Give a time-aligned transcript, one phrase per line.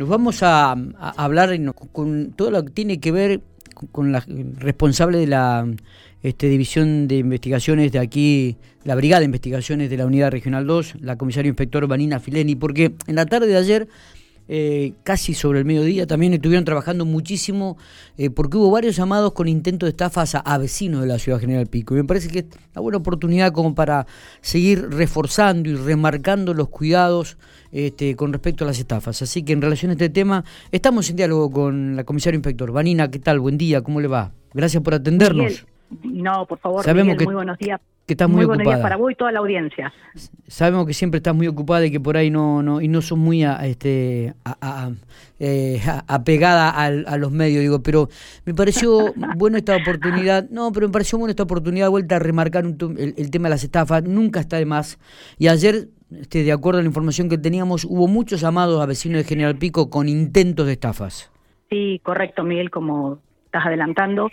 [0.00, 1.50] nos vamos a, hablar
[1.92, 3.42] con todo lo que tiene que ver
[3.92, 4.24] con la
[4.56, 5.66] responsable de la
[6.22, 10.94] este, División de Investigaciones de aquí, la Brigada de Investigaciones de la Unidad Regional 2,
[11.02, 13.88] la comisario inspector Vanina Fileni, porque en la tarde de ayer
[14.52, 17.78] eh, casi sobre el mediodía, también estuvieron trabajando muchísimo
[18.18, 21.68] eh, porque hubo varios llamados con intentos de estafas a, vecinos de la ciudad General
[21.68, 21.94] Pico.
[21.94, 24.08] Y me parece que es una buena oportunidad como para
[24.40, 27.38] seguir reforzando y remarcando los cuidados
[27.70, 29.22] este, con respecto a las estafas.
[29.22, 32.72] Así que en relación a este tema, estamos en diálogo con la comisario inspector.
[32.72, 33.38] Vanina, ¿qué tal?
[33.38, 34.32] Buen día, ¿cómo le va?
[34.52, 35.64] Gracias por atendernos.
[36.02, 37.24] no, por favor, Sabemos que...
[37.24, 39.92] muy buenos días que estás muy, muy buenos días para vos y toda la audiencia.
[40.48, 43.16] Sabemos que siempre estás muy ocupada y que por ahí no, no y no sos
[43.16, 44.90] muy a, este, a,
[45.38, 48.08] eh, apegada a, los medios, digo, pero
[48.44, 52.18] me pareció bueno esta oportunidad, no, pero me pareció buena esta oportunidad de vuelta a
[52.18, 54.98] remarcar el, tema de las estafas, nunca está de más.
[55.38, 59.18] Y ayer, este, de acuerdo a la información que teníamos, hubo muchos llamados a vecinos
[59.18, 61.30] de General Pico con intentos de estafas.
[61.68, 64.30] Sí, correcto, Miguel, como estás adelantando.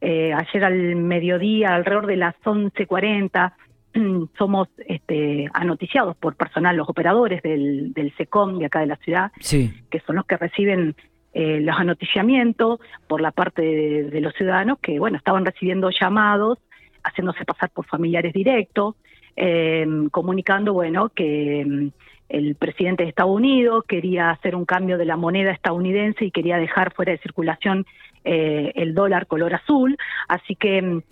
[0.00, 3.52] Eh, ayer al mediodía, alrededor de las 11.40,
[4.38, 9.32] somos este, anoticiados por personal, los operadores del, del SECOM de acá de la ciudad,
[9.40, 10.94] que son los que reciben
[11.32, 16.58] eh, los anoticiamientos por la parte de, los ciudadanos que, bueno, estaban recibiendo llamados,
[17.04, 18.96] haciéndose pasar por familiares directos,
[19.36, 21.88] eh, comunicando, bueno, que mm,
[22.30, 26.56] el presidente de Estados Unidos quería hacer un cambio de la moneda estadounidense y quería
[26.58, 27.86] dejar fuera de circulación
[28.24, 29.96] eh, el dólar color azul,
[30.28, 31.02] así que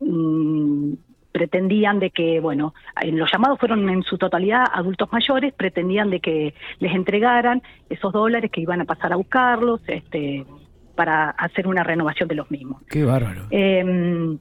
[0.00, 0.92] mm,
[1.32, 6.54] pretendían de que, bueno, los llamados fueron en su totalidad adultos mayores, pretendían de que
[6.80, 10.44] les entregaran esos dólares que iban a pasar a buscarlos, este,
[10.98, 12.82] para hacer una renovación de los mismos.
[12.88, 13.46] Qué bárbaro.
[13.50, 14.36] Em,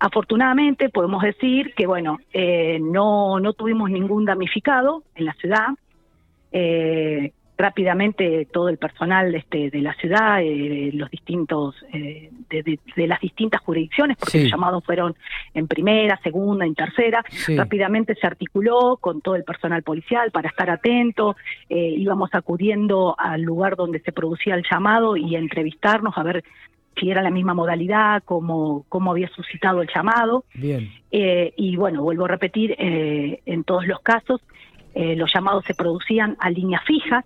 [0.00, 5.68] afortunadamente podemos decir que, bueno, eh, no, no tuvimos ningún damnificado en la ciudad.
[6.50, 13.20] Eh, rápidamente todo el personal este, de la ciudad, eh, los distintos eh, de, las
[13.20, 15.14] distintas jurisdicciones, porque los llamados fueron
[15.54, 17.24] en primera, segunda, en tercera,
[17.56, 21.36] rápidamente se articuló con todo el personal policial para estar atento,
[21.68, 26.44] eh, íbamos acudiendo al lugar donde se producía el llamado y entrevistarnos a ver
[26.96, 30.44] si era la misma modalidad, cómo, cómo había suscitado el llamado.
[30.54, 30.92] Bien.
[31.10, 34.40] y bueno, vuelvo a repetir, en todos los casos,
[34.94, 37.24] los llamados se producían a líneas fijas,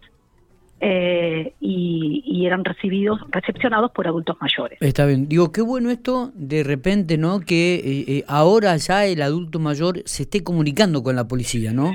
[0.81, 4.79] eh, y, eran recibidos, recepcionados por adultos mayores.
[4.81, 5.29] Está bien.
[5.29, 7.41] Digo, qué bueno esto de repente, ¿no?
[7.41, 11.93] Que eh, eh, ahora ya el adulto mayor se esté comunicando con la policía, ¿no?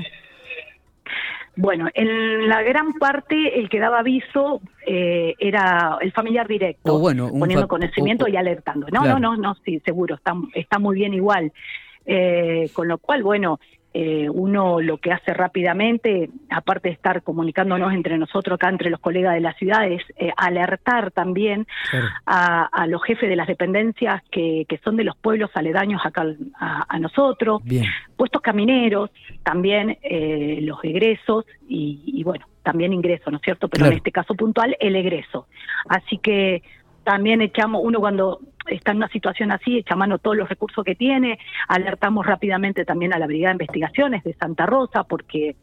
[1.56, 7.66] Bueno, en la gran parte el que daba aviso era el familiar directo, bueno, poniendo
[7.66, 8.86] conocimiento y alertando.
[8.92, 11.52] No, no, no, no, sí, seguro, está, está muy bien igual.
[12.74, 13.58] con lo cual, bueno,
[13.96, 18.98] eh, uno lo que hace rápidamente, aparte de estar comunicándonos entre nosotros acá, entre los
[18.98, 21.68] colegas de la ciudad, es eh, alertar también
[22.26, 26.26] a, los jefes de las dependencias que, son de los pueblos aledaños acá
[26.58, 27.62] a, nosotros,
[28.16, 29.10] puestos camineros,
[29.44, 33.68] también eh, los egresos y, bueno, también ingresos, ¿no es cierto?
[33.68, 35.46] Pero en este caso puntual, el egreso.
[35.88, 36.64] Así que
[37.04, 40.94] también echamos, uno cuando está en una situación así, echa mano todos los recursos que
[40.94, 41.38] tiene,
[41.68, 45.56] alertamos rápidamente también a la Brigada de Investigaciones de Santa Rosa, porque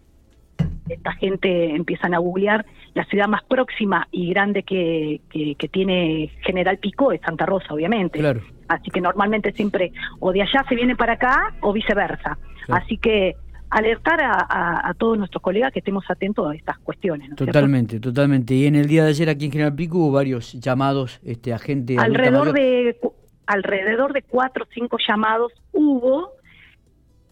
[0.88, 6.78] esta gente empiezan a googlear la ciudad más próxima y grande que, que, tiene General
[6.78, 8.20] Pico es Santa Rosa, obviamente.
[8.20, 8.42] Claro.
[8.68, 12.38] Así que normalmente siempre o de allá se viene para acá o viceversa.
[12.70, 13.36] Así que
[13.72, 17.34] alertar a, todos nuestros colegas que estemos atentos a estas cuestiones.
[17.36, 18.54] totalmente, totalmente.
[18.54, 21.58] Y en el día de ayer aquí en General Pico hubo varios llamados este, a
[21.58, 21.96] gente...
[21.98, 22.98] Alrededor de,
[23.48, 26.34] alrededor de cuatro o cinco llamados hubo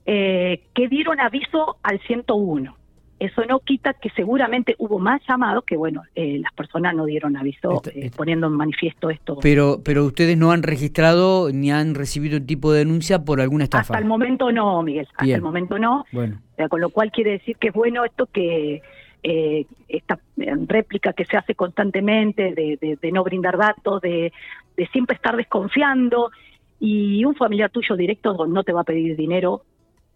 [0.06, 2.79] eh, que dieron aviso al 101.
[3.20, 7.36] Eso no quita que seguramente hubo más llamados que, bueno, eh, las personas no dieron
[7.36, 9.38] aviso eh, poniendo en manifiesto esto.
[9.42, 13.66] Pero, pero ustedes no han registrado ni han recibido un tipo de denuncia por alguna
[13.66, 13.82] estafa.
[13.82, 15.08] Hasta el momento no, Miguel.
[15.16, 16.06] Hasta el momento no.
[16.14, 16.40] Bueno.
[16.70, 18.82] con lo cual quiere decir que es bueno esto que
[19.22, 24.32] eh, esta réplica que se hace constantemente de, de no brindar datos, de,
[24.78, 26.32] de siempre estar desconfiando
[26.80, 29.64] y un familiar tuyo directo no te va a pedir dinero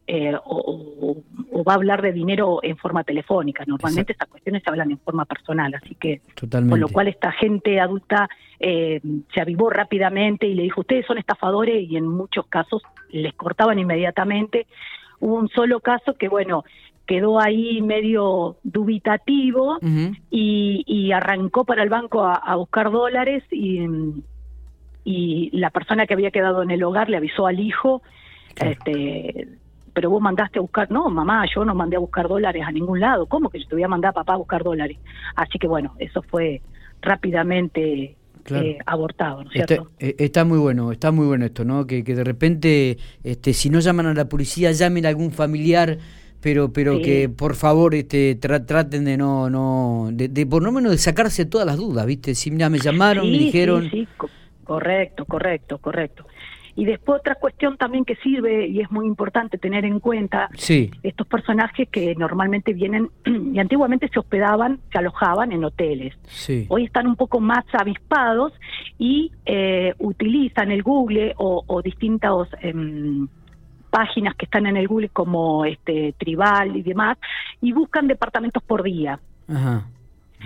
[0.06, 1.18] eh, o,
[1.66, 3.64] va a hablar de dinero en forma telefónica.
[3.66, 7.80] Normalmente estas cuestiones se hablan en forma personal, así que con lo cual esta gente
[7.80, 8.28] adulta
[8.60, 9.00] eh,
[9.34, 13.80] se avivó rápidamente y le dijo, ustedes son estafadores y en muchos casos les cortaban
[13.80, 14.68] inmediatamente.
[15.22, 16.66] Hubo un solo caso que, bueno,
[17.06, 19.78] quedó ahí medio dubitativo
[20.30, 23.88] y, arrancó para el banco a, buscar dólares y,
[25.06, 28.02] y la persona que había quedado en el hogar le avisó al hijo
[28.56, 29.48] este,
[29.94, 33.00] pero vos mandaste a buscar, no, mamá, yo no mandé a buscar dólares a ningún
[33.00, 34.98] lado, ¿cómo que yo te voy a mandar a papá a buscar dólares?
[35.36, 36.62] Así que bueno, eso fue
[37.02, 38.16] rápidamente
[38.50, 39.92] eh, abortado, ¿no es cierto?
[40.00, 41.86] Eh, está, muy bueno, está muy bueno esto, ¿no?
[41.86, 45.98] Que, que de repente, este, si no llaman a la policía, llamen a algún familiar
[46.44, 50.98] pero pero que por favor este traten de no no de, por lo menos de
[50.98, 54.06] sacarse todas las dudas viste si mira me llamaron me dijeron sí,
[54.66, 56.26] correcto correcto correcto
[56.76, 60.50] y después otra cuestión también que sirve y es muy importante tener en cuenta
[61.04, 63.10] estos personajes que normalmente vienen
[63.54, 66.16] y antiguamente se hospedaban, se alojaban en hoteles.
[66.70, 68.54] Hoy están un poco más avispados
[68.98, 73.28] y eh, utilizan el Google o, o distintas em,
[73.90, 77.18] páginas que están en el Google como este Tribal y demás
[77.62, 79.20] y buscan departamentos por día.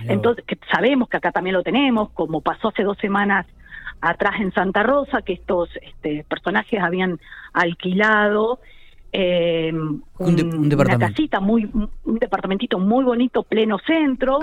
[0.06, 3.48] Entonces, que sabemos que acá también lo tenemos, como pasó hace dos semanas
[4.02, 7.20] atrás en Santa Rosa, que estos este, personajes habían
[7.54, 8.60] alquilado
[9.14, 14.40] eh, un, una casita muy un departamentito muy bonito pleno centro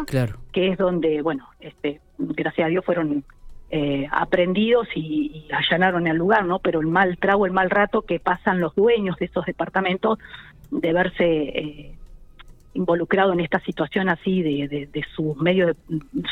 [0.52, 3.24] que es donde bueno este gracias a Dios fueron
[3.70, 8.20] eh, aprendidos y, allanaron el lugar no pero el mal trago el mal rato que
[8.20, 10.18] pasan los dueños de esos departamentos
[10.70, 11.94] de verse eh,
[12.74, 15.76] involucrado en esta situación así de, de, de su medio, de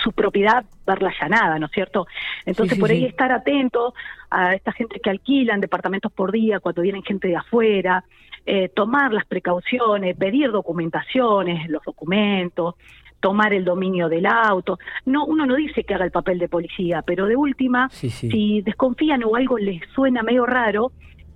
[0.02, 2.06] su propiedad, verla allanada, ¿no es cierto?
[2.44, 3.94] Entonces, por ahí estar atento
[4.30, 8.04] a esta gente que alquilan departamentos por día cuando vienen gente de afuera,
[8.44, 12.74] eh, tomar las precauciones, pedir documentaciones, los documentos,
[13.20, 14.78] tomar el dominio del auto.
[15.06, 19.22] No, uno no dice que haga el papel de policía, pero de última, si desconfían
[19.24, 20.90] o algo les suena medio raro,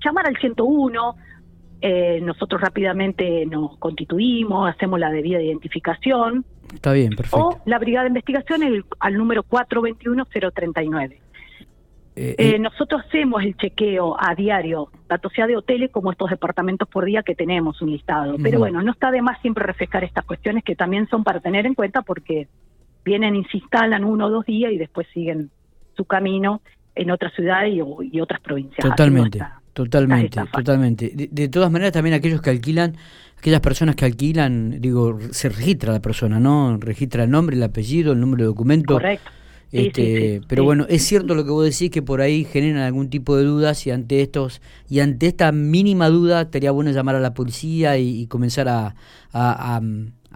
[0.05, 1.17] llamar al 101,
[1.81, 6.45] eh, nosotros rápidamente nos constituimos, hacemos la debida identificación.
[6.73, 7.49] Está bien, perfecto.
[7.49, 11.19] O la Brigada de Investigación el, al número 421-039.
[12.19, 16.31] Eh, eh, eh, nosotros hacemos el chequeo a diario, tanto sea de hoteles como estos
[16.31, 18.37] departamentos por día que tenemos un listado.
[18.43, 21.67] Pero bueno, no está de más siempre refrescar estas cuestiones que también son para tener
[21.67, 22.49] en cuenta porque
[23.05, 25.51] vienen y se instalan uno o dos días y después siguen
[25.95, 26.63] su camino
[26.95, 28.89] en otras ciudades y, otras provincias.
[28.89, 29.43] Totalmente.
[29.77, 31.13] Totalmente, totalmente.
[31.15, 32.97] De, todas maneras, también aquellos que alquilan,
[33.37, 36.79] aquellas personas que alquilan, digo, se registra la persona, ¿no?
[36.79, 38.95] Registra el nombre, el apellido, el número de documento.
[38.95, 39.31] Correcto.
[39.73, 43.37] Este, pero bueno, es cierto lo que vos decís que por ahí generan algún tipo
[43.37, 47.35] de dudas y ante estos y ante esta mínima duda estaría bueno llamar a la
[47.35, 48.95] policía y, comenzar a,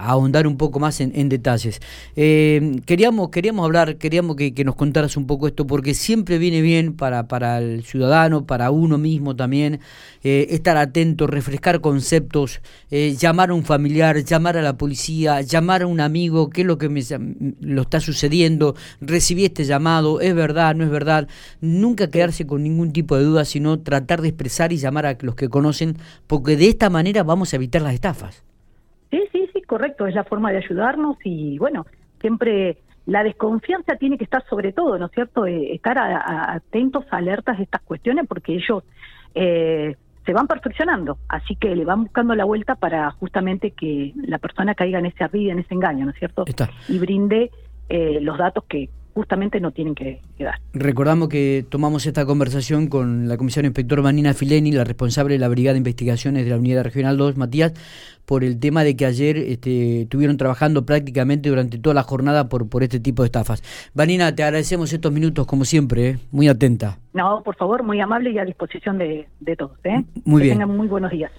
[0.08, 1.81] ahondar un poco más en, detalles.
[2.17, 6.94] Eh, queríamos, queríamos hablar, queríamos que, nos contaras un poco esto, porque siempre viene bien
[6.94, 9.81] para, para el ciudadano, para uno mismo también,
[10.23, 12.61] eh, estar atento, refrescar conceptos,
[12.91, 16.67] eh, llamar a un familiar, llamar a la policía, llamar a un amigo, qué es
[16.67, 17.02] lo que me
[17.61, 21.29] lo está sucediendo, recibí este llamado, es verdad, no es verdad,
[21.61, 25.35] nunca quedarse con ningún tipo de duda, sino tratar de expresar y llamar a los
[25.35, 28.50] que conocen, porque de esta manera vamos a evitar las estafas.
[29.70, 31.87] Correcto, es la forma de ayudarnos y bueno,
[32.20, 35.46] siempre la desconfianza tiene que estar sobre todo, ¿no es cierto?
[35.46, 38.82] Eh, estar atentos, alertas a estas cuestiones porque ellos
[39.32, 39.94] eh,
[40.26, 44.75] se van perfeccionando, así que le van buscando la vuelta para justamente que la persona
[44.75, 46.44] caiga en ese arriba, en ese engaño, ¿no es cierto?
[46.88, 47.52] Y brinde
[47.88, 50.55] eh, los datos que justamente no tienen que, quedar.
[50.73, 55.49] Recordamos que tomamos esta conversación con la comisaria inspector Vanina Fileni, la responsable de la
[55.49, 57.73] Brigada de Investigaciones de la Unidad Regional 2, Matías,
[58.25, 62.69] por el tema de que ayer este, estuvieron trabajando prácticamente durante toda la jornada por,
[62.69, 63.62] por este tipo de estafas.
[63.93, 66.19] Vanina, te agradecemos estos minutos, como siempre, ¿eh?
[66.31, 66.99] muy atenta.
[67.12, 69.26] No, por favor, muy amable y a disposición de,
[69.59, 69.73] todos.
[69.83, 70.05] ¿eh?
[70.25, 70.59] Muy bien.
[70.59, 71.29] Tengan muy buenos días.